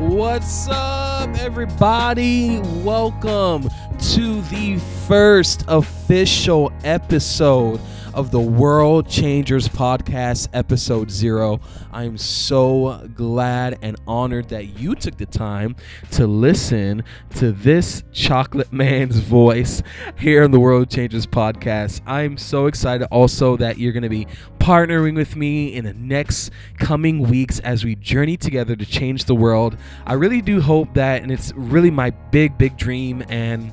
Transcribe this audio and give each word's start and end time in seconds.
What's 0.00 0.66
up, 0.66 1.28
everybody? 1.36 2.58
Welcome 2.82 3.68
to 3.98 4.40
the 4.40 4.78
first 5.06 5.66
official 5.68 5.99
episode 6.10 7.80
of 8.14 8.32
the 8.32 8.40
World 8.40 9.08
Changers 9.08 9.68
Podcast, 9.68 10.48
episode 10.52 11.08
zero. 11.08 11.60
I'm 11.92 12.18
so 12.18 13.08
glad 13.14 13.78
and 13.80 13.96
honored 14.08 14.48
that 14.48 14.76
you 14.76 14.96
took 14.96 15.16
the 15.18 15.26
time 15.26 15.76
to 16.10 16.26
listen 16.26 17.04
to 17.36 17.52
this 17.52 18.02
chocolate 18.10 18.72
man's 18.72 19.18
voice 19.18 19.84
here 20.18 20.42
on 20.42 20.50
the 20.50 20.58
World 20.58 20.90
Changers 20.90 21.28
Podcast. 21.28 22.00
I'm 22.06 22.36
so 22.36 22.66
excited 22.66 23.06
also 23.12 23.56
that 23.58 23.78
you're 23.78 23.92
going 23.92 24.02
to 24.02 24.08
be 24.08 24.26
partnering 24.58 25.14
with 25.14 25.36
me 25.36 25.76
in 25.76 25.84
the 25.84 25.94
next 25.94 26.50
coming 26.78 27.20
weeks 27.20 27.60
as 27.60 27.84
we 27.84 27.94
journey 27.94 28.36
together 28.36 28.74
to 28.74 28.84
change 28.84 29.26
the 29.26 29.36
world. 29.36 29.76
I 30.06 30.14
really 30.14 30.42
do 30.42 30.60
hope 30.60 30.92
that, 30.94 31.22
and 31.22 31.30
it's 31.30 31.52
really 31.54 31.92
my 31.92 32.10
big, 32.10 32.58
big 32.58 32.76
dream 32.76 33.24
and 33.28 33.72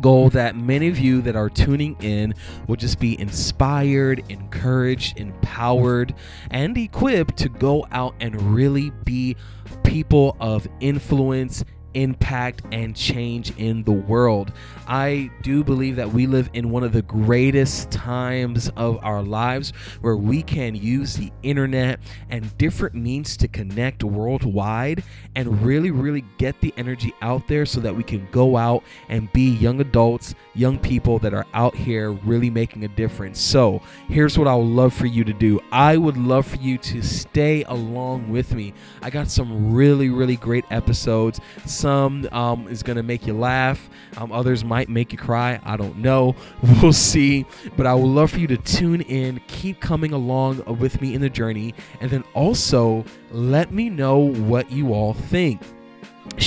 goal 0.00 0.30
that 0.30 0.56
many 0.56 0.88
of 0.88 0.98
you 0.98 1.22
that 1.22 1.36
are 1.36 1.48
tuning 1.48 1.96
in 2.00 2.34
will 2.66 2.76
just 2.76 2.98
be 2.98 3.18
inspired, 3.20 4.22
encouraged, 4.28 5.18
empowered, 5.18 6.14
and 6.50 6.76
equipped 6.76 7.36
to 7.38 7.48
go 7.48 7.86
out 7.92 8.14
and 8.20 8.40
really 8.54 8.90
be 9.04 9.36
people 9.82 10.36
of 10.40 10.66
influence 10.80 11.64
impact 11.94 12.62
and 12.72 12.94
change 12.94 13.56
in 13.56 13.82
the 13.84 13.92
world. 13.92 14.52
I 14.86 15.30
do 15.42 15.64
believe 15.64 15.96
that 15.96 16.12
we 16.12 16.26
live 16.26 16.50
in 16.52 16.70
one 16.70 16.82
of 16.82 16.92
the 16.92 17.02
greatest 17.02 17.90
times 17.90 18.70
of 18.76 19.02
our 19.02 19.22
lives 19.22 19.72
where 20.00 20.16
we 20.16 20.42
can 20.42 20.74
use 20.74 21.14
the 21.14 21.32
internet 21.42 22.00
and 22.28 22.56
different 22.58 22.94
means 22.94 23.36
to 23.38 23.48
connect 23.48 24.04
worldwide 24.04 25.02
and 25.34 25.62
really, 25.62 25.90
really 25.90 26.24
get 26.38 26.60
the 26.60 26.72
energy 26.76 27.14
out 27.22 27.46
there 27.48 27.66
so 27.66 27.80
that 27.80 27.94
we 27.94 28.02
can 28.02 28.28
go 28.30 28.56
out 28.56 28.82
and 29.08 29.32
be 29.32 29.50
young 29.50 29.80
adults, 29.80 30.34
young 30.54 30.78
people 30.78 31.18
that 31.20 31.34
are 31.34 31.46
out 31.54 31.74
here 31.74 32.12
really 32.12 32.50
making 32.50 32.84
a 32.84 32.88
difference. 32.88 33.40
So, 33.40 33.80
here's 34.08 34.38
what 34.38 34.48
I 34.48 34.54
would 34.54 34.66
love 34.66 34.94
for 34.94 35.06
you 35.06 35.24
to 35.24 35.32
do 35.32 35.60
I 35.72 35.96
would 35.96 36.16
love 36.16 36.46
for 36.46 36.56
you 36.56 36.78
to 36.78 37.02
stay 37.02 37.64
along 37.64 38.30
with 38.30 38.54
me. 38.54 38.74
I 39.02 39.10
got 39.10 39.28
some 39.28 39.72
really, 39.72 40.10
really 40.10 40.36
great 40.36 40.64
episodes. 40.70 41.40
Some 41.84 42.26
um, 42.32 42.66
is 42.68 42.82
going 42.82 42.96
to 42.96 43.02
make 43.02 43.26
you 43.26 43.34
laugh, 43.34 43.90
um, 44.16 44.32
others 44.32 44.64
might 44.64 44.88
make 44.88 45.12
you 45.12 45.18
cry. 45.18 45.60
I 45.62 45.76
don't 45.76 45.98
know. 45.98 46.34
We'll 46.80 46.94
see. 46.94 47.44
But 47.76 47.86
I 47.86 47.92
would 47.92 48.06
love 48.06 48.30
for 48.30 48.38
you 48.38 48.46
to 48.46 48.56
tune 48.56 49.02
in, 49.02 49.38
keep 49.48 49.80
coming 49.80 50.12
along 50.14 50.64
with 50.78 51.02
me 51.02 51.14
in 51.14 51.20
the 51.20 51.28
journey, 51.28 51.74
and 52.00 52.10
then 52.10 52.24
also 52.32 53.04
let 53.32 53.70
me 53.70 53.90
know 53.90 54.16
what 54.16 54.72
you 54.72 54.94
all 54.94 55.12
think 55.12 55.60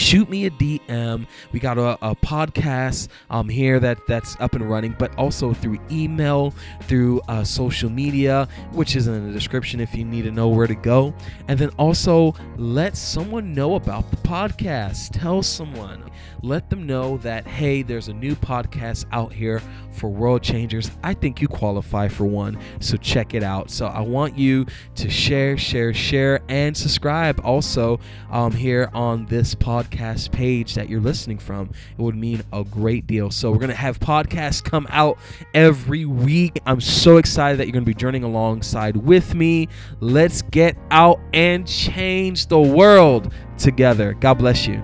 shoot 0.08 0.30
me 0.30 0.46
a 0.46 0.52
DM. 0.52 1.28
We 1.52 1.60
got 1.60 1.78
a, 1.78 1.98
a 2.02 2.16
podcast 2.16 3.10
um, 3.30 3.50
here 3.50 3.78
that 3.82 3.98
that's 4.08 4.38
up 4.40 4.54
and 4.56 4.70
running, 4.70 4.96
but 4.98 5.14
also 5.18 5.54
through 5.54 5.80
email, 5.92 6.54
through 6.84 7.20
uh, 7.28 7.44
social 7.44 7.90
media, 7.90 8.48
which 8.72 8.96
is 8.96 9.08
in 9.08 9.28
the 9.28 9.34
description 9.34 9.82
if 9.82 9.94
you 9.94 10.06
need 10.06 10.22
to 10.22 10.32
know 10.32 10.48
where 10.48 10.66
to 10.66 10.76
go. 10.76 11.14
And 11.50 11.60
then 11.60 11.72
also 11.78 12.36
let 12.56 12.96
someone 12.96 13.54
know 13.54 13.76
about 13.76 14.10
the 14.10 14.18
podcast. 14.18 15.10
Tell 15.12 15.44
someone. 15.44 16.10
Let 16.42 16.70
them 16.70 16.86
know 16.86 17.18
that 17.18 17.46
hey, 17.46 17.82
there's 17.82 18.08
a 18.08 18.14
new 18.14 18.36
podcast 18.36 19.06
out 19.12 19.34
here 19.34 19.62
for 19.92 20.10
world 20.10 20.44
changers. 20.44 20.92
I 21.04 21.16
think 21.16 21.42
you 21.42 21.48
qualify 21.48 22.08
for 22.08 22.26
one, 22.26 22.60
so 22.80 22.96
check 22.96 23.34
it 23.34 23.44
out. 23.44 23.72
So 23.72 23.88
I 23.88 24.02
want 24.02 24.38
you 24.38 24.68
to 24.96 25.10
share, 25.10 25.58
share, 25.58 25.94
share, 25.94 26.42
and 26.48 26.78
subscribe. 26.78 27.42
Also, 27.44 28.00
um, 28.30 28.52
here 28.52 28.90
on 28.94 29.26
this 29.26 29.56
podcast 29.56 29.97
podcast 29.98 30.32
page 30.32 30.76
that 30.76 30.90
you're 30.90 31.02
listening 31.02 31.38
from. 31.38 31.70
It 31.98 32.02
would 32.02 32.16
mean 32.16 32.44
a 32.54 32.64
great 32.64 33.08
deal. 33.08 33.32
So 33.32 33.52
we're 33.52 33.58
going 33.58 33.70
to 33.70 33.76
have 33.76 34.00
podcasts 34.00 34.64
come 34.64 34.88
out 34.90 35.18
every 35.54 36.06
week. 36.06 36.60
I'm 36.66 36.82
so 36.82 37.18
excited 37.18 37.60
that 37.60 37.66
you're 37.66 37.74
going 37.74 37.86
to 37.86 37.90
be 37.90 37.96
journeying 37.96 38.24
alongside 38.24 38.98
with 38.98 39.36
me. 39.36 39.68
Let's 40.00 40.42
get 40.44 40.78
out 40.92 41.20
and 41.34 41.68
change 41.68 42.48
the 42.48 42.60
world 42.60 43.34
together. 43.58 44.14
God 44.14 44.36
bless 44.36 44.68
you. 44.68 44.84